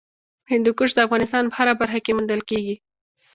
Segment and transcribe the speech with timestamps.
[0.51, 2.75] هندوکش د افغانستان په هره برخه کې موندل کېږي.